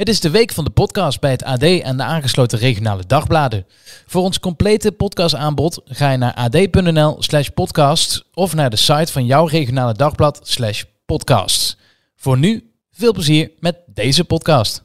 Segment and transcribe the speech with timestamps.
[0.00, 3.66] Het is de week van de podcast bij het AD en de aangesloten regionale dagbladen.
[4.06, 9.26] Voor ons complete podcastaanbod ga je naar ad.nl slash podcast of naar de site van
[9.26, 11.76] jouw regionale dagblad slash podcast.
[12.16, 14.84] Voor nu, veel plezier met deze podcast.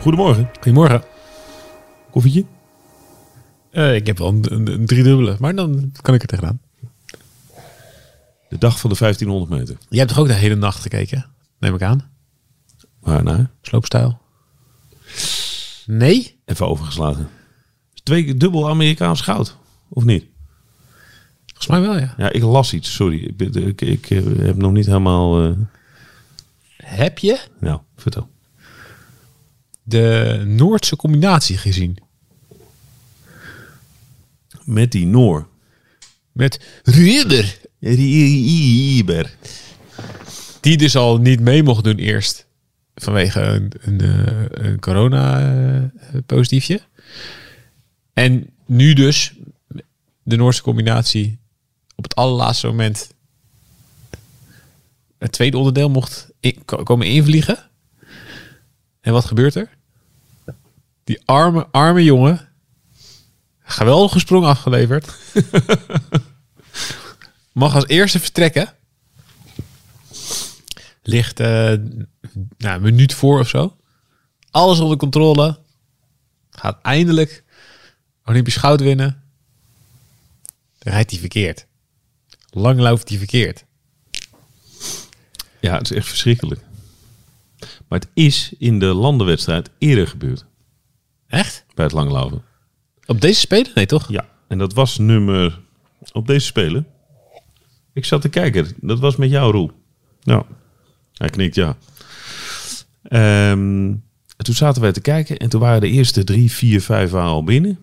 [0.00, 0.50] Goedemorgen.
[0.60, 1.02] Goedemorgen.
[2.10, 2.44] Koffietje?
[3.70, 6.60] Eh, ik heb wel een, een, een driedubbele, maar dan kan ik er tegenaan.
[8.52, 9.76] De dag van de 1500 meter.
[9.88, 11.26] Jij hebt toch ook de hele nacht gekeken?
[11.58, 12.10] Neem ik aan.
[13.00, 13.46] Waar nou?
[13.62, 14.20] Sloopstijl.
[15.86, 16.38] Nee?
[16.44, 17.28] Even overgeslagen.
[18.02, 19.56] Twee dubbel Amerikaans goud.
[19.88, 20.24] Of niet?
[21.46, 22.14] Volgens mij wel, ja.
[22.16, 22.92] Ja, ik las iets.
[22.94, 23.24] Sorry.
[23.36, 25.44] Ik, ik, ik, eh, heb nog niet helemaal...
[25.44, 25.52] eh,
[26.76, 28.30] Heb je nou, vertel.
[29.82, 31.96] de Noordse combinatie gezien?
[34.64, 35.48] Met die Noor.
[36.32, 37.60] Met Ruber.
[37.82, 39.34] Rieber.
[40.60, 42.46] Die dus al niet mee mocht doen eerst.
[42.94, 46.80] Vanwege een, een, eh, een corona-positiefje.
[48.12, 49.32] en nu dus
[50.22, 51.38] de Noorse combinatie
[51.96, 53.10] op het allerlaatste moment
[55.18, 57.58] het tweede onderdeel mocht in- ko- komen invliegen.
[59.00, 59.70] En wat gebeurt er?
[61.04, 62.48] Die arme, arme jongen.
[63.62, 65.14] Geweldige sprong afgeleverd.
[67.52, 68.74] Mag als eerste vertrekken.
[71.02, 71.74] Ligt eh,
[72.58, 73.76] nou, een minuut voor of zo.
[74.50, 75.58] Alles onder controle.
[76.50, 77.44] Gaat eindelijk
[78.24, 79.22] Olympisch goud winnen.
[80.78, 81.66] Dan rijdt hij verkeerd.
[82.50, 83.64] Lang loopt hij verkeerd.
[85.60, 86.60] Ja, het is echt verschrikkelijk.
[87.88, 90.44] Maar het is in de landenwedstrijd eerder gebeurd.
[91.26, 91.64] Echt?
[91.74, 92.44] Bij het langlopen.
[93.06, 93.70] Op deze spelen?
[93.74, 94.08] Nee, toch?
[94.08, 94.28] Ja.
[94.48, 95.60] En dat was nummer...
[96.12, 96.86] Op deze spelen.
[97.92, 98.68] Ik zat te kijken.
[98.80, 99.70] Dat was met jou, Roel.
[100.20, 100.46] Ja.
[101.12, 101.76] Hij knikt ja.
[103.02, 104.04] En
[104.36, 105.36] toen zaten wij te kijken.
[105.36, 107.78] En toen waren de eerste drie, vier, vijf al binnen.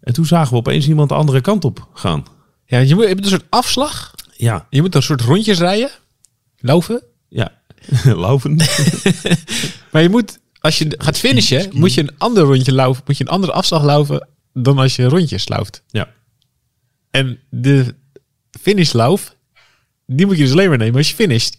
[0.00, 2.24] En toen zagen we opeens iemand de andere kant op gaan.
[2.66, 4.14] Ja, je, moet, je een soort afslag.
[4.36, 4.66] Ja.
[4.70, 5.90] Je moet een soort rondjes rijden.
[6.58, 7.02] Lopen.
[7.28, 7.52] Ja.
[8.04, 8.56] Laufen.
[9.90, 13.02] Maar je moet, als je gaat finishen, moet je een ander rondje lopen.
[13.06, 15.82] Moet je een andere afslag lopen dan als je rondjes loopt.
[15.88, 16.08] ja.
[17.10, 17.94] En de
[18.60, 19.34] finishlauf,
[20.06, 21.58] die moet je dus alleen maar nemen als je finisht.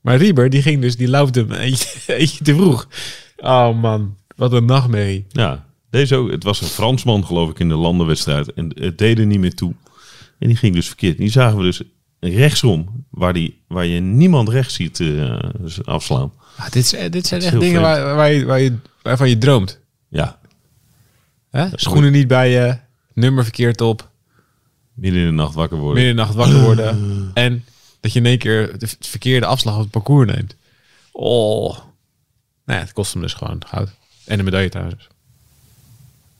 [0.00, 2.88] Maar Rieber, die ging dus, die laufde hem eentje, eentje te vroeg.
[3.36, 5.26] Oh man, wat een nachtmerrie.
[5.28, 5.68] Ja.
[5.90, 6.30] Deze ook.
[6.30, 8.52] Het was een Fransman, geloof ik, in de landenwedstrijd.
[8.52, 9.74] En het deed er niet meer toe.
[10.38, 11.16] En die ging dus verkeerd.
[11.18, 11.82] Die zagen we dus
[12.20, 15.38] rechtsom, waar, die, waar je niemand rechts ziet eh,
[15.84, 16.32] afslaan.
[16.56, 19.38] Ah, dit, is- dit zijn is echt dingen waar, waar, je, waar je, waarvan je
[19.38, 19.80] droomt.
[20.08, 20.38] Ja.
[21.50, 21.66] Hè?
[21.72, 22.76] Schoenen niet bij je,
[23.14, 24.10] nummer verkeerd op,
[25.00, 26.04] Midden in de nacht wakker worden.
[26.04, 27.30] midden in de nacht wakker worden.
[27.34, 27.64] En
[28.00, 30.56] dat je in één keer de verkeerde afslag op het parcours neemt.
[31.12, 31.78] Oh.
[32.64, 33.90] Nou ja, het kost hem dus gewoon goud.
[34.24, 35.08] En een medaille trouwens.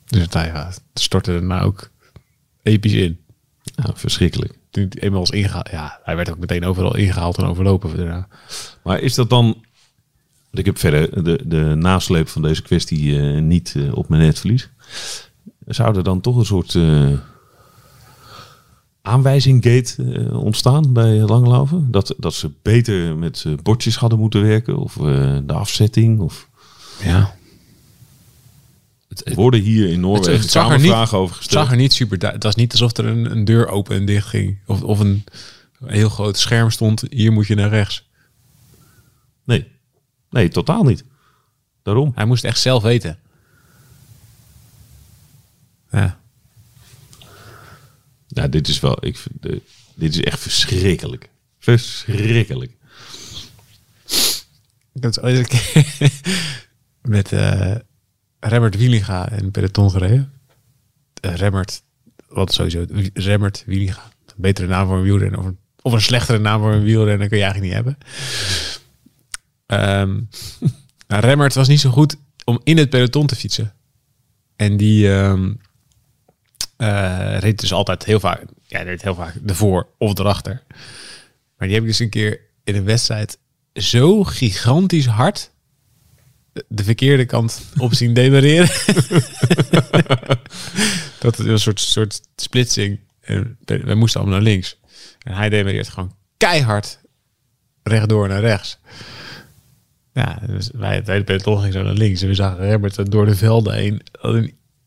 [0.07, 1.91] Dus het, ja, het stortte daarna ook
[2.63, 3.21] episch in.
[3.63, 4.55] Ja, verschrikkelijk.
[4.71, 5.71] Toen hij eenmaal was ingehaald.
[5.71, 7.97] Ja, hij werd ook meteen overal ingehaald en overlopen.
[7.97, 8.29] daarna.
[8.83, 9.65] Maar is dat dan...
[10.53, 14.69] Ik heb verder de, de nasleep van deze kwestie eh, niet eh, op mijn netvlies.
[15.67, 17.13] Zou er dan toch een soort eh
[19.11, 21.91] aanwijzinggate eh, ontstaan bij Langlaufen?
[21.91, 24.77] Dat, dat ze beter met eh, bordjes hadden moeten werken?
[24.77, 26.21] Of eh, de afzetting?
[26.21, 26.49] Of
[27.03, 27.35] Ja.
[29.25, 31.63] er worden hier in Noorwegen het zag er niet- over Het gesteld.
[31.63, 32.31] zag er niet super...
[32.33, 34.59] Het was niet alsof er een, een deur open en dicht ging.
[34.67, 35.25] Of, of een
[35.85, 37.03] heel groot scherm stond.
[37.11, 38.09] Hier moet je naar rechts.
[39.45, 39.69] Nee.
[40.31, 41.05] nee, totaal niet.
[41.83, 42.13] Daarom.
[42.15, 43.19] Hij moest echt zelf weten.
[45.91, 46.20] Ja.
[48.33, 49.07] Ja, dit is wel...
[49.07, 49.57] Ik, eh,
[49.95, 51.29] dit is echt verschrikkelijk.
[51.59, 52.73] Verschrikkelijk.
[54.93, 56.11] Ik heb het ooit een keer
[57.17, 57.75] met eh
[58.41, 60.33] Remmert Wielinga en peloton gereden.
[61.21, 61.83] Eh, Remmert,
[62.29, 62.85] wat sowieso,
[63.15, 64.13] Remmert Wielinga.
[64.27, 67.39] Een betere naam voor een wielrenner of een, of slechtere naam voor een wielrenner kun
[67.39, 67.99] je eigenlijk niet hebben.
[71.07, 73.75] Nou, Remmert was niet zo goed om in het peloton te fietsen.
[74.57, 75.53] En die ehm,
[77.39, 80.63] reed dus altijd heel vaak, ja, reed heel vaak ervoor of erachter.
[81.57, 83.39] Maar die heb ik dus een keer in een wedstrijd
[83.75, 85.51] zo gigantisch hard
[86.69, 88.69] de verkeerde kant op zien demareren.
[91.21, 93.01] dat het een soort, soort splitsing.
[93.21, 93.59] En
[93.95, 94.79] moesten allemaal naar links.
[95.23, 97.01] En hij demareert gewoon keihard
[97.83, 98.79] rechtdoor naar rechts.
[100.13, 102.23] Ja, dus wij het hele peloton ging zo naar links.
[102.23, 104.03] En we zagen Herbert door de velden heen.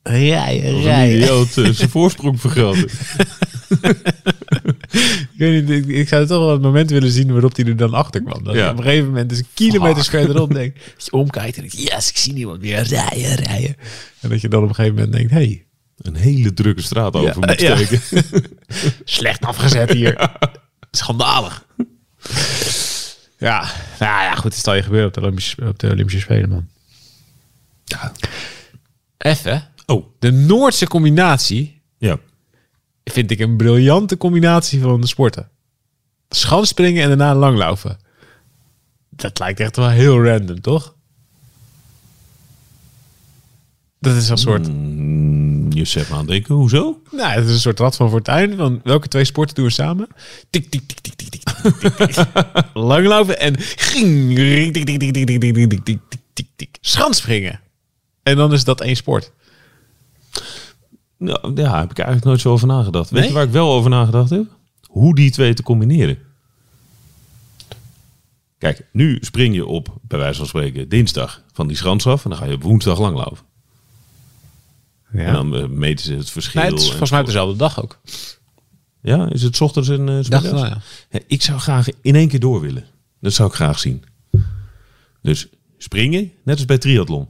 [0.03, 1.15] Rijden.
[1.15, 2.89] idioot eh, zijn voorsprong vergroten.
[5.33, 7.75] Ik, weet niet, ik, ik zou toch wel het moment willen zien waarop hij er
[7.77, 8.44] dan achter kwam.
[8.44, 8.63] Dat Ja.
[8.65, 10.79] je op een gegeven moment dus kilometers verderop denkt.
[10.95, 13.75] Dat je omkijkt en denkt, yes, ik zie niemand meer rijden, rijden.
[14.19, 15.65] En dat je dan op een gegeven moment denkt, hey,
[16.01, 17.75] Een hele drukke straat over Ja, moet ja.
[17.75, 18.01] steken.
[19.05, 20.29] slecht afgezet hier.
[20.91, 21.65] Schandalig.
[23.38, 23.59] Ja,
[24.00, 26.67] nou ja, goed, het zal je gebeuren op de Olympische, op de Olympische Spelen, man.
[27.85, 28.11] Ja.
[29.17, 32.19] Even, Oh, de Noordse combinatie ja.
[33.03, 35.50] vind ik een briljante combinatie van de sporten.
[36.30, 37.97] Schanspringen en daarna langlaufen.
[39.09, 40.95] Dat lijkt echt wel heel random, toch?
[44.00, 47.01] Dat is een soort, Mm, je zet me aan het denken, hoezo?
[47.12, 48.56] nou, het is een soort rad van fortuin.
[48.56, 50.07] Van welke twee sporten doen we samen?
[50.50, 52.25] Tik, tik, tik, tik, tik, tik.
[52.74, 54.36] Langlopen en ging,
[54.74, 55.27] tik, tik, tik, tik,
[55.86, 56.00] tik,
[56.33, 56.77] tik, tik.
[58.24, 59.31] En dan is dat één sport.
[61.24, 63.10] Nou, ja, heb ik eigenlijk nooit zo over nagedacht.
[63.10, 64.46] Weet je waar ik wel over nagedacht heb?
[64.81, 66.18] Hoe die twee te combineren.
[68.58, 72.24] Kijk, nu spring je op, bij wijze van spreken, dinsdag van die schans af.
[72.24, 73.38] En dan ga je op woensdag langlopen.
[75.14, 75.25] Ja.
[75.25, 76.62] En dan eh, meten ze het verschil.
[76.62, 78.00] Nee, het is volgens mij dezelfde dag ook.
[79.02, 80.81] Ja, is het ochtends en eh Dacht wel, ja.
[81.10, 82.86] Ja, Ik zou graag in één keer door willen.
[83.20, 84.04] Dat zou ik graag zien.
[85.22, 85.48] Dus
[85.78, 87.30] springen, net als bij triathlon.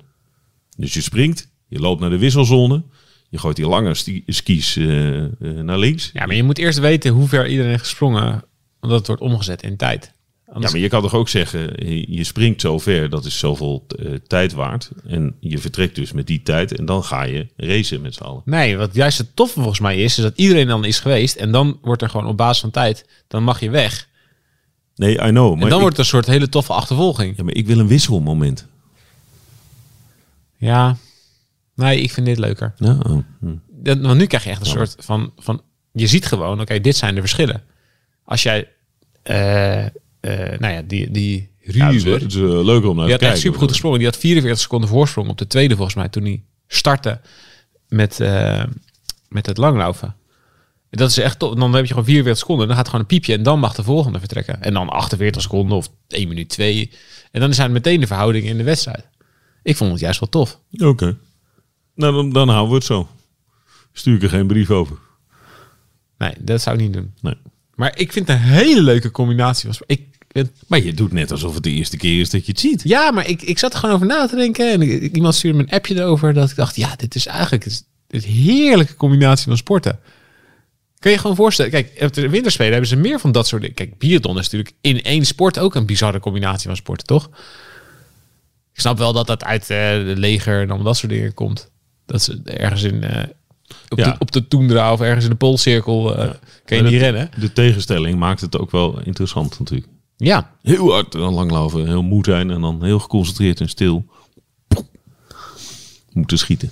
[0.78, 2.84] Dus je springt, je loopt naar de wisselzone.
[3.34, 3.94] Je gooit die lange
[4.28, 6.10] skis eh, eh, naar links.
[6.14, 8.44] Ja, maar je moet eerst weten hoe ver iedereen heeft gesprongen.
[8.80, 10.14] Omdat het wordt omgezet in tijd.
[10.46, 13.86] Ja, maar je kan toch ook zeggen, je je springt zo ver, dat is zoveel
[13.88, 14.90] eh, tijd waard.
[15.08, 18.42] En je vertrekt dus met die tijd en dan ga je racen met z'n allen.
[18.46, 21.36] Nee, wat juist het toffe volgens mij is, is dat iedereen dan is geweest.
[21.36, 24.08] En dan wordt er gewoon op basis van tijd, dan mag je weg.
[24.96, 25.54] Nee, I know.
[25.54, 27.38] Maar, en dan ik, wordt het een soort hele toffe achtervolging.
[27.38, 28.68] ja, maar ik wil een wisselmoment.
[30.58, 30.98] Ja,
[31.76, 32.74] nee, ik vind dit leuker.
[32.78, 33.56] Ja, oh, hm.
[34.02, 35.62] Want nu krijg je echt een soort van, van
[35.92, 37.64] je ziet gewoon, oké, dit zijn de verschillen.
[38.24, 38.68] Als jij,
[39.24, 39.92] eh, eh,
[40.60, 43.06] nou ja, die, die Ja, het is, Ruber, het is, eh, leuker om naar die
[43.06, 43.40] te had echt kijken.
[43.40, 43.98] super goed gesprongen.
[43.98, 47.22] Die had 44 seconden voorsprong op de tweede volgens mij, toen hij startte
[47.88, 48.18] met,
[49.28, 50.16] met het langlaufen.
[50.90, 51.56] En Dat is echt tof.
[51.56, 52.68] Dan heb je gewoon 44 seconden.
[52.68, 54.62] Dan gaat gewoon een piepje en dan mag de volgende vertrekken.
[54.62, 56.92] En dan 48 seconden of 1 minuut 2.
[57.32, 59.08] En dan zijn meteen de verhoudingen in de wedstrijd.
[59.64, 60.60] Ik vond het juist wel tof.
[60.78, 61.18] Oké.
[61.96, 63.08] Nou, dan, dan houden we het zo.
[63.94, 64.98] Stuur ik er geen brief over.
[66.18, 67.14] Nee, dat zou ik niet doen.
[67.22, 67.38] Nee.
[67.76, 69.74] Maar ik vind het een hele leuke combinatie.
[69.74, 70.02] van- Ik,
[70.32, 72.82] het- Maar je doet net alsof het de eerste keer is dat je het ziet.
[72.84, 74.72] ja, maar ik, ik zat er gewoon over na te denken.
[74.72, 76.34] En ik- iemand stuurde me een appje erover.
[76.34, 77.64] Dat ik dacht, ja, dit is eigenlijk
[78.08, 80.00] het heerlijke combinatie van sporten.
[81.00, 81.72] Kun je je gewoon voorstellen.
[81.72, 83.76] Kijk, op de winterspelen hebben ze meer van dat soort dingen.
[83.76, 87.30] Kijk, biathlon is natuurlijk in één sport ook een bizarre combinatie van sporten, toch?
[88.74, 91.72] Ik snap wel dat dat uit de leger en allemaal dat soort dingen komt.
[92.06, 93.04] Dat ze ergens in...
[93.04, 93.24] eh,
[93.90, 94.12] op, Ja.
[94.12, 96.30] de, op de toendra of ergens in de poolcirkel eh,
[96.66, 97.30] kun je niet rennen.
[97.40, 99.90] De tegenstelling maakt het ook wel interessant natuurlijk.
[100.18, 104.06] Ja, Heel hard langlopen, heel moe zijn en dan heel geconcentreerd en stil.
[106.12, 106.72] Moeten schieten.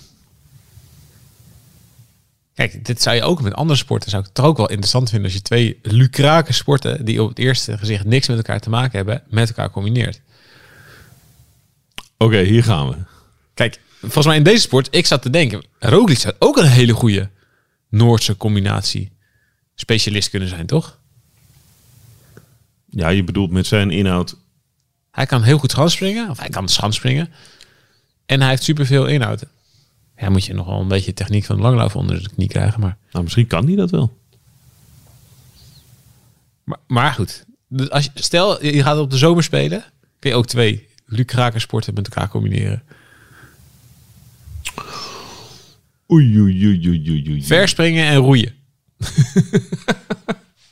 [2.53, 5.27] Kijk, dit zou je ook met andere sporten zou ik het ook wel interessant vinden
[5.27, 8.97] als je twee lucrake sporten die op het eerste gezicht niks met elkaar te maken
[8.97, 10.21] hebben, met elkaar combineert.
[12.17, 12.95] Oké, hier gaan we.
[13.53, 16.93] Kijk, volgens mij in deze sport, ik zat te denken, Roglic zou ook een hele
[16.93, 17.29] goede
[17.89, 19.11] Noordse combinatie
[19.75, 20.99] specialist kunnen zijn, toch?
[22.89, 24.35] Ja, je bedoelt met zijn inhoud.
[25.11, 27.29] Hij kan heel goed schanspringen, of hij kan schanspringen.
[28.25, 29.43] En hij heeft superveel inhoud.
[30.17, 32.97] Ja, moet je nog wel een beetje techniek van de onder de knie krijgen, maar...
[33.11, 34.17] Nou, misschien kan hij dat wel.
[36.63, 39.83] Maar, maar goed, dus als je, stel je gaat op de zomer spelen,
[40.19, 42.83] kun je ook twee lucrake sporten met elkaar combineren.
[46.11, 47.43] Oei, oei, oei, oei, oei, oei.
[47.43, 48.53] Verspringen en roeien.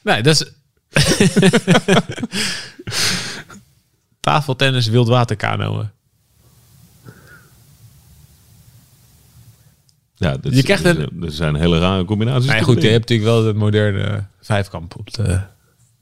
[0.04, 0.52] nee, dat is...
[4.20, 5.90] Tafeltennis, wildwaterkanoën.
[10.16, 12.50] Ja, dat, Je krijgt een- Er zijn hele rare combinaties.
[12.50, 15.42] Nee, goed, je hebt natuurlijk wel de moderne vijfkamp op de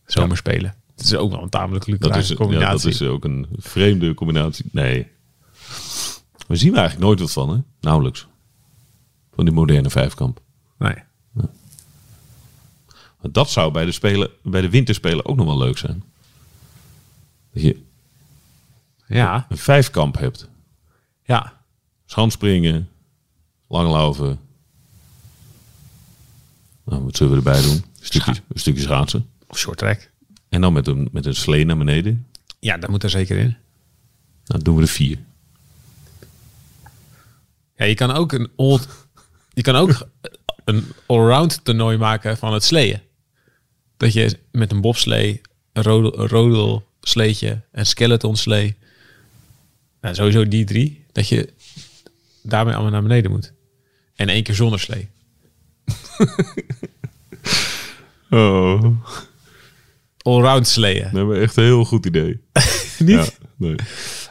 [0.06, 0.76] zomerspelen.
[0.96, 2.92] Het is ook wel een tamelijk dat ja, combinatie.
[2.92, 4.66] dat is ook een vreemde combinatie.
[4.72, 5.08] Nee.
[6.48, 7.58] We zien er eigenlijk nooit wat van, hè?
[7.82, 8.28] Nauwelijks.
[9.38, 10.42] Van die moderne vijfkamp.
[10.78, 10.96] Nee.
[13.22, 16.04] Dat zou bij de, spelen, bij de winterspelen ook nog wel leuk zijn.
[17.54, 17.82] Dat je
[19.08, 20.48] Ja, een vijfkamp hebt.
[21.24, 21.54] Ja,
[22.06, 22.90] Schanspringen,
[23.68, 24.40] langlaufen.
[26.86, 27.72] Nou, wat zullen we erbij doen?
[27.76, 29.30] Een stukje, Scha- een stukje schaatsen.
[29.48, 30.10] of short track.
[30.50, 32.28] En dan met een, met een slee naar beneden.
[32.60, 33.58] Ja, dat moet er zeker in.
[34.46, 35.18] Nou, doen we er vier.
[37.76, 38.88] Ja, je kan ook een old,
[39.58, 40.08] je kan ook
[40.66, 43.00] een allround toernooi maken van het sleeën.
[43.98, 45.42] Dat je met een bobslee,
[45.74, 45.84] een
[46.28, 48.76] rodel, sleetje, een skeleton slee.
[50.02, 51.06] Nou, sowieso die drie.
[51.12, 51.54] Dat je
[52.44, 53.54] daarmee allemaal naar beneden moet.
[54.16, 55.08] En één keer zonder slee.
[58.30, 58.86] Oh,
[60.22, 61.04] Allround sleeën.
[61.04, 62.40] dat hebben we echt een heel goed idee.
[63.00, 63.10] Niet?
[63.10, 63.76] Ja, nee.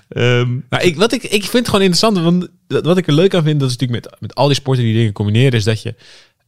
[0.09, 2.49] Ehm, Nou, ik, wat ik, ik vind het gewoon interessant, want
[2.85, 4.95] wat ik er leuk aan vind, dat is natuurlijk met, met al die sporten die
[4.95, 5.95] dingen combineren, is dat je,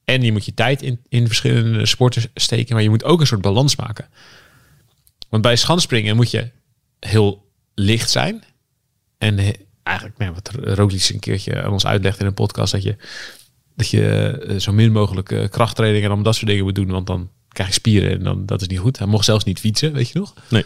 [0.04, 3.26] en je moet je tijd in, in verschillende sporten steken, maar je moet ook een
[3.26, 4.08] soort balans maken.
[5.28, 6.50] Want bij schansspringen moet je
[7.00, 8.44] heel licht zijn.
[9.18, 12.82] En he- eigenlijk, nou, wat Roglic een keertje aan ons uitlegt in een podcast, dat
[12.82, 12.96] je,
[13.76, 14.08] dat je
[14.48, 17.30] eh, zo min mogelijk eh, krachttraining en allemaal dat soort dingen moet doen, want dan
[17.48, 18.98] krijg je spieren en dan, dat is niet goed.
[18.98, 20.34] Hij mocht zelfs niet fietsen, weet je nog?
[20.48, 20.64] nee.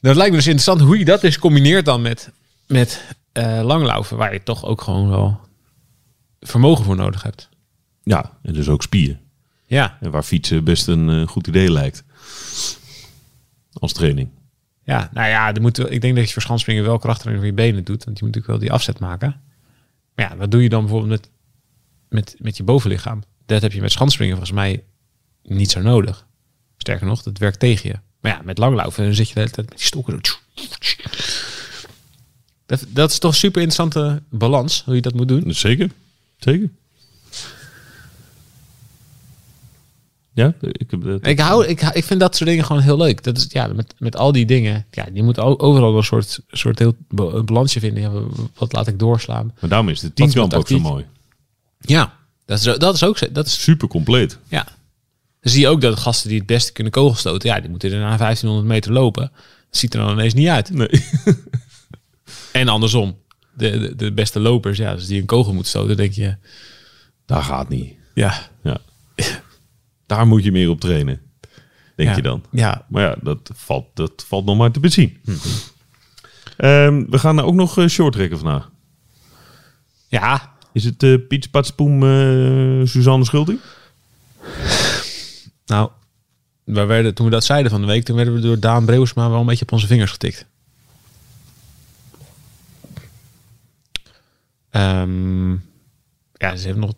[0.00, 2.30] Nou, het lijkt me dus interessant hoe je dat dus combineert dan met,
[2.66, 3.14] met
[3.62, 5.40] langlaufen, waar je toch ook gewoon wel
[6.40, 7.48] vermogen voor nodig hebt.
[8.02, 9.20] Ja, en dus ook spieren.
[9.66, 12.04] Ja, En waar fietsen best een eh, goed idee lijkt.
[13.72, 14.28] Als training.
[14.84, 17.62] ja nou ja, er moet, ik denk dat je voor schansspringen wel krachttraining voor je
[17.62, 19.40] benen doet, want je moet natuurlijk wel die afzet maken.
[20.14, 21.30] Maar ja, wat doe je dan bijvoorbeeld met,
[22.08, 23.22] met, met je bovenlichaam?
[23.46, 24.84] Dat heb je met schansspringen volgens mij
[25.42, 26.26] niet zo nodig.
[26.76, 27.96] Sterker nog, dat werkt tegen je.
[28.26, 30.20] Maar ja, met langlaufen dan zit je de hele tijd met die stokken.
[32.66, 35.54] Dat, dat is toch een super interessante balans, hoe je dat moet doen.
[35.54, 35.90] Zeker.
[36.38, 36.70] Zeker.
[40.32, 41.26] Ja, ik heb dat.
[41.26, 43.24] Ik, hou, ik, ik vind dat soort dingen gewoon heel leuk.
[43.24, 44.86] Dat is, ja, met, met al die dingen.
[44.90, 46.94] Ja, je moet overal wel een soort, soort heel
[47.44, 48.02] balansje vinden.
[48.02, 48.10] Ja,
[48.54, 49.52] wat laat ik doorslaan?
[49.60, 51.04] Maar daarom is de tienkamp ook zo mooi.
[51.80, 53.34] Ja, dat is, dat is ook.
[53.34, 54.38] Dat is, Super compleet.
[54.48, 54.66] ja.
[55.46, 57.92] Dan zie je ook dat de gasten die het beste kunnen kogelstoten, ja, die moeten
[57.92, 59.22] er na 1500 meter lopen.
[59.70, 60.70] Dat ziet er dan ineens niet uit.
[60.70, 60.88] Nee.
[62.52, 63.18] En andersom.
[63.54, 66.36] De, de, de beste lopers, ja, dus die een kogel moeten stoten, denk je,
[67.26, 67.94] Dat gaat niet.
[68.14, 68.48] ja.
[68.62, 68.78] Ja.
[70.06, 71.20] Daar moet je meer op trainen.
[71.96, 72.42] Denk ja, je dan.
[72.50, 75.18] Ja, Maar ja, dat valt, dat valt nog maar te bezien.
[76.56, 78.70] Ehm, we gaan ook nog uh, short trekken vandaag.
[80.08, 83.58] ja, Is het uh, Piet Spatspoem, eh Suzanne Schulting?
[85.66, 85.90] Nou,
[86.64, 89.30] we werden, toen we dat zeiden van de week, toen werden we door Daan Breusma
[89.30, 90.46] wel een beetje op onze vingers getikt.
[94.70, 95.52] Ehm,
[96.32, 96.92] ja, ze heeft nog,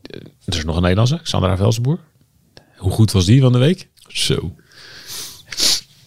[0.44, 1.98] er is nog een Nederlandse, Sandra Velsenboer.
[2.76, 3.88] Hoe goed was die van de week?
[4.08, 4.54] Zo.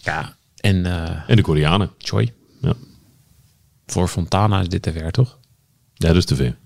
[0.02, 0.36] Ja.
[0.56, 1.90] En eh En de Koreanen.
[1.98, 2.32] Choi.
[2.60, 2.74] Ja.
[3.86, 5.38] Voor Fontana is dit te ver, toch?
[5.94, 6.56] ja, dat is te ver.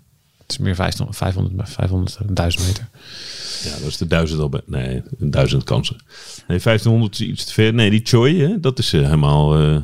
[0.47, 2.89] Het is meer 500, 500, 500 1000 meter.
[3.65, 4.61] Ja, dat is de duizend al bij.
[4.67, 5.97] Nee, een duizend kansen.
[6.49, 7.75] Nee, 1500 is iets te ver.
[7.75, 9.83] Nee, die Choi, hè, dat is eh, helemaal eh,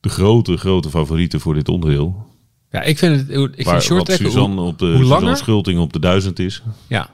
[0.00, 2.26] de grote, grote favoriete voor dit onderdeel.
[2.70, 3.28] Ja, ik vind het.
[3.30, 4.18] Ik Waar vind short track.
[4.18, 6.62] Suzanne hoe, op de hoe langer, Schulting op de duizend is.
[6.86, 7.10] ja,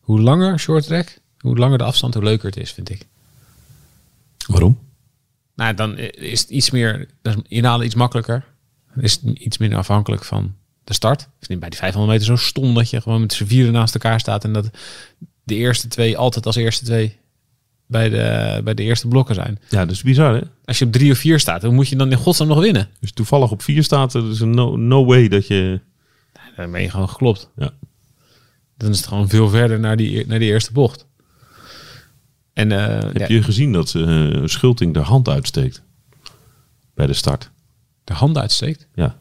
[0.00, 3.06] hoe langer short track, hoe langer de afstand, hoe leuker het is, vind ik.
[4.46, 4.78] Waarom?
[5.54, 8.44] Nou, dan is het iets meer, dan inhalen iets makkelijker.
[8.94, 10.54] Dan is het iets minder afhankelijk van
[10.88, 11.20] de start.
[11.20, 13.94] Ik vind bij die 500 meter zo stom dat je gewoon met z'n vieren naast
[13.94, 14.70] elkaar staat en dat
[15.42, 17.16] de eerste twee altijd als eerste twee
[17.86, 19.58] bij de, bij de eerste blokken zijn.
[19.68, 20.40] Ja, dat is bizar, hè?
[20.64, 22.88] Als je op drie of vier staat, dan moet je dan in godsnaam nog winnen.
[23.00, 25.80] Dus toevallig op vier staat, er is een no, no way dat je...
[26.56, 27.50] Dan ben je gewoon geklopt.
[27.56, 27.70] Ja.
[28.76, 31.06] Dan is het gewoon veel verder naar die, naar die eerste bocht.
[32.52, 35.82] En eh, Heb ja, je gezien dat ze, eh, Schulting de hand uitsteekt?
[36.94, 37.50] Bij de start.
[38.04, 38.86] de hand uitsteekt.
[38.94, 39.18] Ja.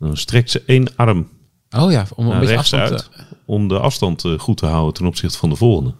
[0.00, 1.28] Dan strekt ze één arm
[1.76, 2.98] Oh ja, om een beetje afstand uit.
[3.12, 3.24] te...
[3.46, 5.94] Om de afstand eh, goed te houden ten opzichte van de volgende.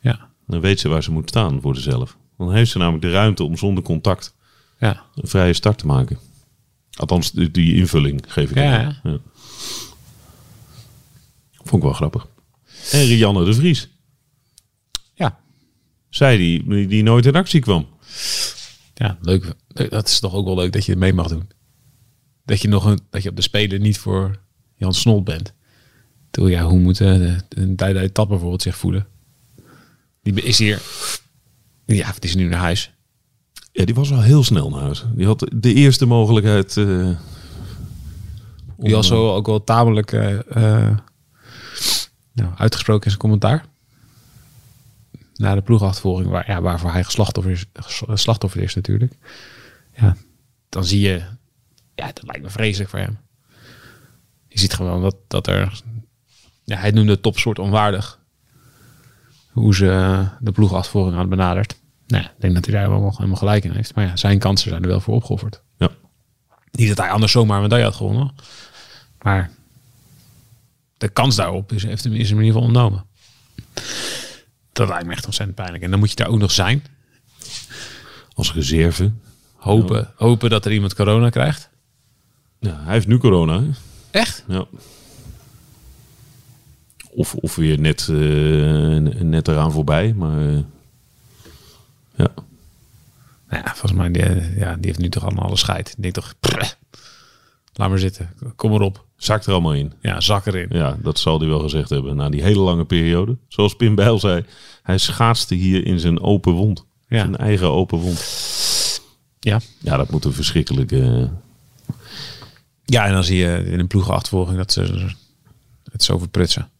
[0.00, 2.16] Ja, Dan weet ze waar ze moet staan voor zichzelf.
[2.38, 4.34] Dan heeft ze namelijk de ruimte om zonder contact
[4.78, 5.02] ja.
[5.14, 6.18] een vrije start te maken.
[6.96, 9.00] Althans, die, invulling geef ik Ja, aan.
[9.02, 9.18] Ja.
[11.52, 12.26] Vond ik wel grappig.
[12.90, 13.88] En Rianne de Vries.
[15.14, 15.38] ja.
[16.08, 17.86] Zij die, die, die nooit in actie kwam.
[18.94, 19.54] Ja, leuk.
[19.88, 21.48] Dat is toch ook wel leuk dat je het mee mag doen.
[22.44, 24.38] Dat je nog een, dat je op de Spelen niet voor
[24.74, 25.52] Jan Snol bent.
[26.30, 29.06] Toen ja, hoe moet eh, de derde etappe bijvoorbeeld zich voelen?
[30.22, 30.82] Die is hier.
[31.86, 32.92] Ja, die is nu naar huis.
[33.72, 35.04] Ja, die was al heel snel naar huis.
[35.14, 36.76] Die had de eerste mogelijkheid.
[36.76, 37.18] eh, om,
[38.76, 40.96] Die was zo ook wel tamelijk eh, eh,
[42.32, 43.64] nou, uitgesproken in zijn commentaar.
[45.34, 47.66] Na de ploegachtervolging, waar, ja, waarvoor hij slachtoffer is,
[48.14, 49.12] slachtoffer is natuurlijk.
[49.96, 50.16] Ja,
[50.68, 51.22] dan zie je
[52.00, 53.18] Ja, dat lijkt me vreselijk voor hem.
[54.48, 55.82] Je ziet gewoon dat, dat er...
[56.64, 58.18] Ja, hij noemde het topsoort onwaardig.
[59.50, 61.78] Hoe ze eh, de ploegachtervolging hadden benaderd.
[62.06, 63.94] Nou, ik denk dat hij daar wel helemaal gelijk in heeft.
[63.94, 65.62] Maar ja, zijn kansen zijn er wel voor opgeofferd.
[65.76, 65.90] Ja.
[66.70, 68.34] Niet dat hij anders zomaar een medaille had gewonnen.
[69.22, 69.50] Maar
[70.96, 73.06] de kans daarop is, heeft hem, is hem in ieder geval ontnomen.
[74.72, 75.82] Dat lijkt me echt ontzettend pijnlijk.
[75.82, 76.84] En dan moet je daar ook nog zijn.
[78.34, 79.12] Als reserve.
[79.56, 81.69] Hopen, hopen dat er iemand corona krijgt.
[82.60, 83.60] Ja, hij heeft nu corona.
[83.60, 83.68] hè?
[84.10, 84.44] Echt?
[84.48, 84.66] Ja.
[87.10, 90.14] Of, of weer net, eh, net eraan voorbij.
[90.14, 90.58] Maar eh,
[92.14, 92.28] ja.
[93.48, 94.22] Nou ja, volgens mij, die,
[94.58, 95.88] ja, die heeft nu toch allemaal alle scheid.
[95.88, 96.34] Ik denk toch,
[97.72, 98.30] laat maar zitten.
[98.56, 99.04] Kom erop.
[99.16, 99.92] Zakt er allemaal in.
[100.00, 100.66] Ja, zak erin.
[100.70, 102.16] Ja, dat zal hij wel gezegd hebben.
[102.16, 103.36] Na die hele lange periode.
[103.48, 104.44] Zoals Pim Bijl zei.
[104.82, 106.84] Hij schaatste hier in zijn open wond.
[107.08, 107.18] Ja.
[107.18, 108.20] Zijn eigen open wond.
[109.40, 109.60] Ja.
[109.78, 111.30] Ja, dat moet een verschrikkelijke...
[112.90, 115.06] Ja, en dan zie je in een ploegenachtervolging dat ze
[115.92, 116.70] het zo verprutsen.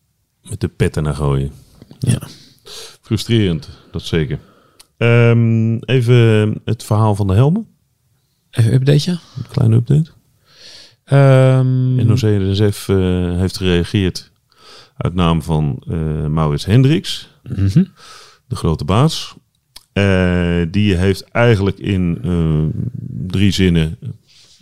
[0.43, 1.53] met de petten naar gooien.
[1.99, 2.21] Ja.
[3.01, 4.39] Frustrerend, dat zeker.
[4.97, 7.67] Ehm, even het verhaal van de helmen.
[8.51, 9.11] Even een updateje.
[9.11, 10.11] Een kleine update.
[11.05, 14.31] Ehm, NOC-NSF eh heeft gereageerd
[14.97, 17.85] uit naam van eh, Maurits Hendricks, mhm.
[18.47, 19.37] de grote baas.
[19.93, 22.83] Eh, die heeft eigenlijk in eh,
[23.27, 23.99] drie zinnen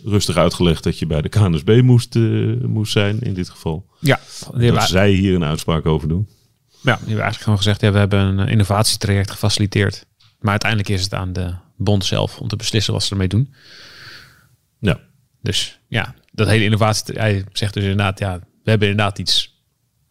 [0.03, 2.21] rustig uitgelegd dat je bij de KNSB moest, eh,
[2.61, 3.85] moest zijn in dit geval.
[3.99, 4.19] Ja,
[4.55, 6.27] die Dat zij hier een uitspraak over doen.
[6.67, 10.05] ja, die hebben eigenlijk gewoon gezegd, ja, we hebben een eh, innovatietraject gefaciliteerd.
[10.39, 13.53] Maar uiteindelijk is het aan de bond zelf om te beslissen wat ze ermee doen.
[14.79, 14.99] Ja,
[15.41, 19.63] Dus ja, dat hele innovatie, hij zegt dus inderdaad, ja, we hebben inderdaad iets,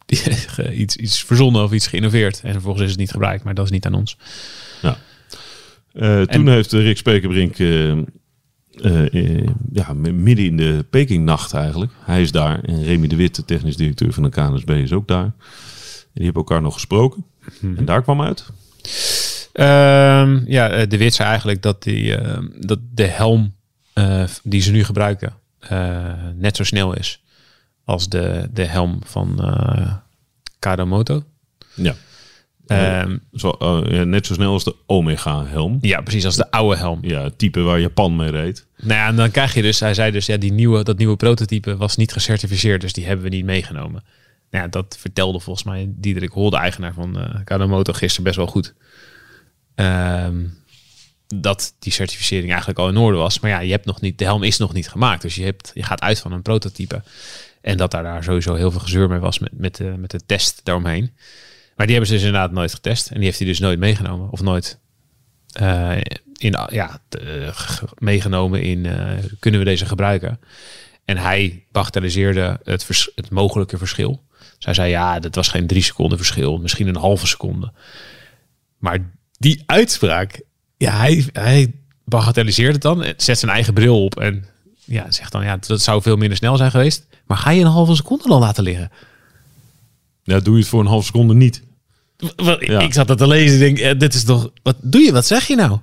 [0.73, 2.41] iets, iets verzonnen of iets geïnnoveerd.
[2.43, 4.17] En vervolgens is het niet gebruikt, maar dat is niet aan ons.
[5.93, 7.97] Eh, toen heeft Rick Spekerbrink eh,
[8.81, 11.91] eh, eh, ja, midden in de Pekingnacht eigenlijk.
[11.99, 15.07] Hij is daar en Remy de Wit, de technisch directeur van de KNSB, is ook
[15.07, 15.23] daar.
[15.23, 15.33] En
[16.13, 17.25] die hebben elkaar nog gesproken.
[17.61, 18.45] En daar kwam uit.
[19.53, 22.17] Ehm, ja, eh, de wit zei eigenlijk dat, die,
[22.59, 23.57] dat de helm
[24.43, 25.33] die ze nu gebruiken
[26.35, 27.23] net zo snel is
[27.83, 29.55] als de, de helm van
[30.59, 31.23] Kadomoto.
[31.75, 31.95] Ja.
[32.77, 35.77] Ehm, Zo, eh, net zo snel als de Omega-helm.
[35.81, 36.99] ja, precies als de oude helm.
[37.01, 38.67] Ja, het type waar Japan mee reed.
[38.77, 41.15] Nou ja, en dan krijg je dus, hij zei dus, ja, die nieuwe, dat nieuwe
[41.15, 44.03] prototype was niet gecertificeerd, dus die hebben we niet meegenomen.
[44.51, 48.35] Nou ja, dat vertelde volgens mij Diederik Hol, de eigenaar van eh Kadomoto, gisteren best
[48.35, 48.73] wel goed.
[49.75, 50.45] Ehm,
[51.35, 53.39] dat die certificering eigenlijk al in orde was.
[53.39, 55.21] Maar ja, je hebt nog niet, de helm is nog niet gemaakt.
[55.21, 57.03] Dus je, hebt, je gaat uit van een prototype.
[57.61, 60.25] En dat daar, daar sowieso heel veel gezeur mee was met, met, de, met de
[60.25, 61.11] test daaromheen.
[61.79, 63.07] Maar die hebben ze dus inderdaad nooit getest.
[63.07, 64.31] En die heeft hij dus nooit meegenomen.
[64.31, 64.79] Of nooit
[65.51, 65.97] eh,
[66.37, 67.01] in, ja,
[67.51, 69.07] g- meegenomen in eh,
[69.39, 70.39] kunnen we deze gebruiken.
[71.05, 74.23] En hij bagatelliseerde het, het mogelijke verschil.
[74.59, 77.71] Hij zei ja, dat was geen drie seconden verschil, misschien een halve seconde.
[78.77, 80.41] Maar die uitspraak,
[80.77, 81.73] ja, hij, hij
[82.73, 84.45] het dan, zet zijn eigen bril op en
[84.85, 87.07] ja, zegt dan ja, dat zou veel minder snel zijn geweest.
[87.25, 88.91] Maar ga je een halve seconde dan laten liggen?
[90.23, 91.67] Ja, doe je het voor een half seconde niet.
[92.35, 92.79] Wat- Ja.
[92.79, 95.25] Ik zat dat te lezen en denk, eh, dit is toch, wat doe je, wat
[95.25, 95.79] zeg je nou?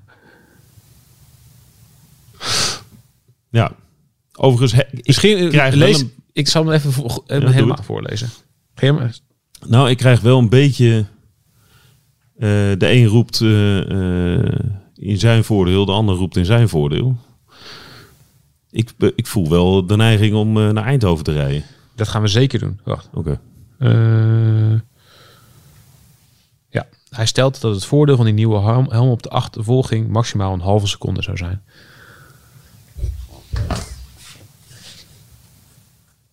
[3.51, 3.73] Ja.
[4.35, 7.51] Overigens, he- ik, Misschien eh, krijg wel lees, een- ik zal hem even vo- eh,
[7.51, 8.29] helemaal voorlezen.
[9.67, 11.05] Nou, ik krijg wel een beetje...
[12.37, 13.41] eh, de een roept
[14.95, 17.17] in zijn voordeel, de ander roept in zijn voordeel.
[18.71, 21.65] Ik, ik voel wel de neiging om eh, naar Eindhoven te rijden.
[21.95, 22.81] Dat gaan we zeker doen.
[22.85, 23.09] Wacht.
[23.15, 23.41] Oké.
[23.79, 23.91] Eh,
[24.71, 24.83] ja,
[27.17, 30.61] hij stelt dat het voordeel van die nieuwe helm, helm op de achtervolging maximaal een
[30.61, 31.63] halve seconde zou zijn.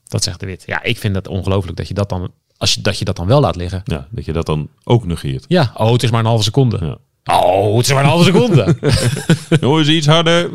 [0.07, 0.63] Dat zegt de wit.
[0.65, 3.27] Ja, ik vind dat ongelooflijk dat je dat dan, als je, dat je dat dan
[3.27, 3.81] wel laat liggen.
[3.83, 5.45] Ja, dat je dat dan ook negeert.
[5.47, 6.77] Ja, oh, het is maar een halve seconde.
[6.81, 6.97] Ja.
[7.35, 8.77] Oh, het is maar een halve seconde.
[9.61, 10.51] Jongens, iets harder.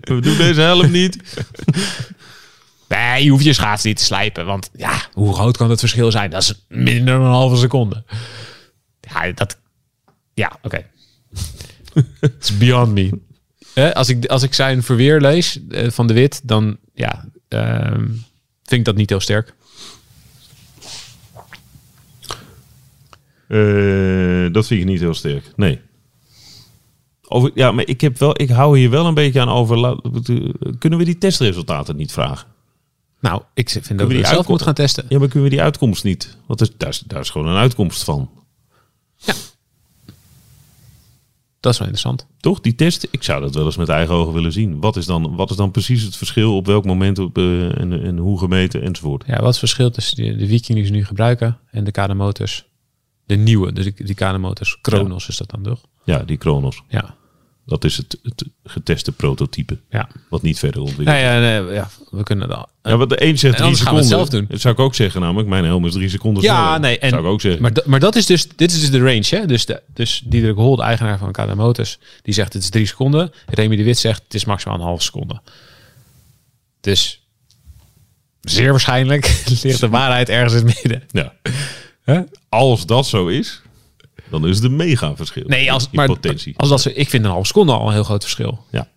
[0.00, 1.44] We doen deze helm niet.
[2.88, 6.10] nee, je hoeft je schaats niet te slijpen, want ja, hoe groot kan het verschil
[6.10, 6.30] zijn?
[6.30, 8.04] Dat is minder dan een halve seconde.
[9.12, 9.58] Ja, dat,
[10.34, 10.86] ja, oké.
[12.20, 13.18] It's beyond me.
[13.74, 18.06] Eh, als, ik, als ik zijn verweer lees eh, van de wit, dan ja, ehm,
[18.62, 19.54] vind ik dat niet heel sterk.
[23.48, 25.52] Eh, dat vind ik niet heel sterk.
[25.56, 25.80] Nee.
[27.28, 29.78] Over, ja, maar ik, heb wel, ik hou hier wel een beetje aan over.
[29.78, 30.00] laat-
[30.78, 32.46] Kunnen we die testresultaten niet vragen?
[33.20, 35.04] Nou, ik vind dat we die zelf moeten gaan testen.
[35.08, 36.36] Ja, maar kunnen we die uitkomst niet?
[36.46, 38.30] Want er- daar is, daar is gewoon een uitkomst van.
[41.60, 42.26] Dat is wel interessant.
[42.40, 44.80] Toch, die test, ik zou dat wel eens met eigen ogen willen zien.
[44.80, 48.02] Wat is dan, wat is dan precies het verschil op welk moment op, eh, en,
[48.02, 49.24] en hoe gemeten enzovoort?
[49.26, 51.90] Ja, wat is het verschil tussen de, de Viking die ze nu gebruiken en de
[51.90, 52.66] KD Motors?
[53.24, 54.78] De nieuwe, dus die, die KD Motors.
[54.80, 55.80] Kronos is dat dan toch?
[56.04, 56.82] Ja, die Kronos.
[56.88, 57.14] Ja.
[57.70, 59.78] Dat is het, het geteste prototype.
[59.90, 60.08] Ja.
[60.28, 62.68] Wat niet verder ontwikkeld ja, nee, ja, we kunnen dat.
[62.82, 64.20] Ja, want de een zegt drie anders gaan we seconden.
[64.20, 64.46] het zelf doen.
[64.50, 65.48] Dat zou ik ook zeggen namelijk.
[65.48, 66.80] Mijn helm is drie seconden Ja, sneller.
[66.80, 66.98] nee.
[66.98, 67.62] En, zou ik ook zeggen.
[67.62, 69.46] Maar, maar dat is dus, dit is dus de range, hè?
[69.46, 72.86] Dus, de, dus Diederik Hol, de eigenaar van KD Motors, die zegt het is drie
[72.86, 73.32] seconden.
[73.46, 75.40] Remy de Wit zegt het is maximaal een half seconde.
[76.80, 77.22] Dus
[78.40, 81.02] zeer waarschijnlijk ligt de waarheid ergens in het midden.
[82.04, 82.24] ja.
[82.48, 83.62] Als dat zo is,
[84.30, 85.44] dan is het een mega verschil.
[85.46, 86.54] Nee, als, in maar potentie.
[86.56, 88.64] als dat ze, ik vind een half seconde al een heel groot verschil.
[88.70, 88.88] Ja.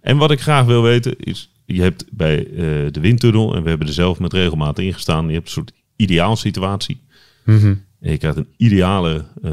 [0.00, 2.54] En wat ik graag wil weten is, je hebt bij eh,
[2.90, 6.36] de windtunnel, en we hebben er zelf met regelmaat ingestaan, je hebt een soort ideaal
[6.36, 7.00] situatie.
[7.44, 7.74] Mhm.
[8.00, 9.52] En je krijgt een ideale eh,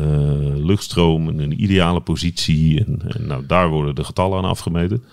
[0.55, 2.85] luchtstroom, en een ideale positie.
[2.85, 5.03] En, en nou, daar worden de getallen aan afgemeten.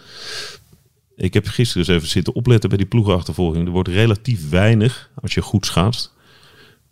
[1.17, 3.67] Ik heb gisteren eens even zitten opletten bij die ploegachtervolging.
[3.67, 6.13] Er wordt relatief weinig, als je goed schaatst,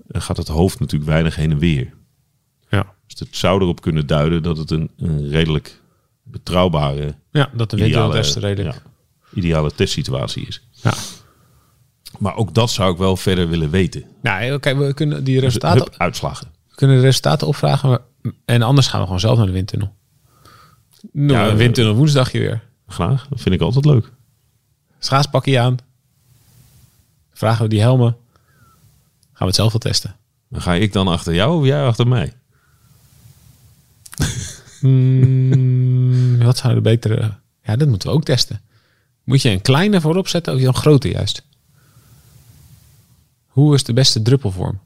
[0.07, 1.93] dan gaat het hoofd natuurlijk weinig heen en weer.
[3.19, 5.81] Dus het zou erop kunnen duiden dat het een, een redelijk
[6.23, 8.75] betrouwbare ja, dat de windtunneltest redelijk.
[8.75, 8.83] ja,
[9.35, 10.67] ideale testsituatie is.
[10.73, 10.95] Ja.
[12.19, 14.05] Maar ook dat zou ik wel verder willen weten.
[14.23, 16.47] Nou, oké, we kunnen die Dus, resultaten, uitslagen.
[16.69, 18.01] we kunnen de resultaten opvragen.
[18.45, 19.95] en anders gaan we gewoon zelf naar de windtunnel.
[21.13, 22.63] Nou, Ja, een windtunnel woensdagje weer.
[22.87, 24.13] Graag, dat vind ik altijd leuk.
[24.99, 25.77] Schaatspakje aan.
[27.33, 28.17] Vragen we die helmen.
[29.23, 30.17] Gaan we het zelf wel testen.
[30.49, 32.33] Dan ga ik dan achter jou of jij achter mij?
[34.81, 37.35] Hmm, wat zou de betere...
[37.63, 38.61] Ja, dat moeten we ook testen.
[39.25, 41.43] Moet je een kleine voorop zetten of een grote juist?
[43.47, 44.81] Hoe is de beste druppelvorm?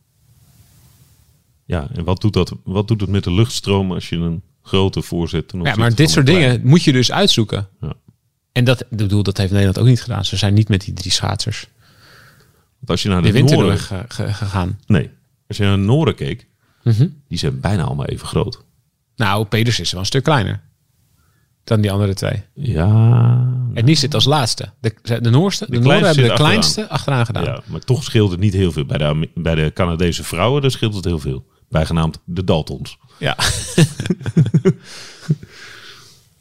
[1.65, 5.03] Ja, en wat doet, dat, wat doet het met de luchtstroom als je een grote
[5.03, 7.69] voorzet Ja, maar dit soort dingen moet je dus uitzoeken.
[7.81, 7.93] Ja.
[8.53, 10.25] En dat, ik bedoel, dat heeft Nederland ook niet gedaan.
[10.25, 11.69] Ze zijn niet met die drie schaatsers
[12.79, 14.79] Want als je naar de de ge- gegaan.
[14.87, 15.11] Nee,
[15.49, 16.47] als je naar de Noren keek,
[16.83, 17.09] Mhm.
[17.29, 18.65] die zijn bijna allemaal even groot.
[19.19, 20.61] Nou, Peders is wel een stuk kleiner
[21.65, 22.43] dan die andere twee.
[22.55, 22.87] Ja,
[23.75, 24.73] En die zit als laatste.
[24.81, 27.45] De, de Noorste, de, De Noorden hebben kleinste de kleinste achteraan gedaan.
[27.45, 28.85] ja, maar toch scheelt het niet heel veel.
[28.85, 31.47] Bij de, bij de Canadese vrouwen daar scheelt het heel veel.
[31.69, 32.99] Bijgenaamd de Daltons.
[33.19, 33.37] Ja.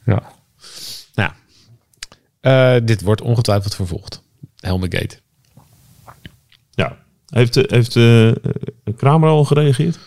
[0.04, 0.22] ja.
[1.14, 1.30] Nou,
[2.40, 4.22] eh, dit wordt ongetwijfeld vervolgd.
[4.56, 5.18] Helmegate.
[6.70, 6.96] Ja.
[7.26, 8.32] Heeft, heeft eh,
[8.96, 9.98] Kramer al gereageerd?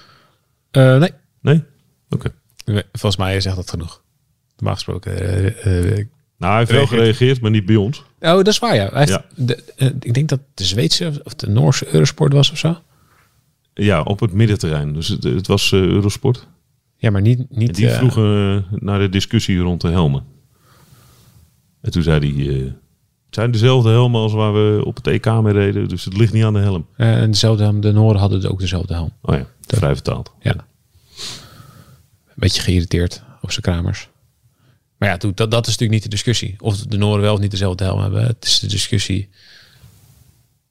[0.71, 1.63] Eh nee, Nee?
[2.09, 2.33] Oké.
[2.91, 4.01] Volgens mij zegt dat genoeg.
[4.55, 5.19] Normaal gesproken.
[5.19, 5.47] eh,
[5.99, 7.97] eh, Nou, hij heeft wel gereageerd, maar niet bij ons.
[7.99, 8.89] oh, dat is waar, ja.
[8.89, 9.25] Hij heeft Ja.
[9.35, 12.77] De, eh, ik denk dat de Zweedse of de Noorse Eurosport was of zo.
[13.73, 14.93] Ja, op het middenterrein.
[14.93, 16.47] Dus het, het was eh, Eurosport.
[16.97, 17.39] Ja, maar niet...
[17.39, 20.23] En niet die eh, vroegen eh, naar de discussie rond de helmen.
[21.81, 22.55] En toen zei hij...
[22.55, 22.63] eh,
[23.25, 25.87] het zijn dezelfde helmen als waar we op het EK mee reden.
[25.87, 26.85] Dus het ligt niet aan de helm.
[26.97, 29.11] eh, en dezelfde helm, de Noorden hadden ook dezelfde helm.
[29.21, 30.31] Oh ja, vrij vertaald.
[30.39, 30.55] Ja.
[32.41, 34.09] Een beetje geïrriteerd op zijn kramers.
[34.97, 36.55] Maar ja, dat, dat is natuurlijk niet de discussie.
[36.59, 38.23] Of de Noorden wel of niet dezelfde helm hebben.
[38.23, 39.29] Het is de discussie.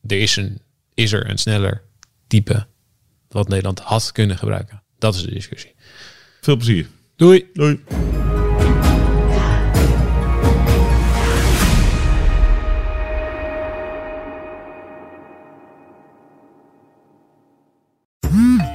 [0.06, 0.61] Er is, een,
[0.94, 1.83] is er een sneller
[2.26, 2.66] type
[3.28, 4.83] wat Nederland had kunnen gebruiken.
[4.98, 5.74] Dat is de discussie.
[6.40, 6.87] Veel plezier.
[7.16, 7.50] Doei!
[7.54, 7.80] Doei.